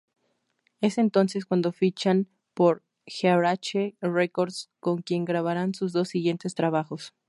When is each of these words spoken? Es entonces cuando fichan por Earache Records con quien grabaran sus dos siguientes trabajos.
Es 0.79 0.97
entonces 0.97 1.45
cuando 1.45 1.71
fichan 1.71 2.27
por 2.55 2.81
Earache 3.05 3.95
Records 4.01 4.71
con 4.79 5.03
quien 5.03 5.25
grabaran 5.25 5.75
sus 5.75 5.93
dos 5.93 6.07
siguientes 6.09 6.55
trabajos. 6.55 7.13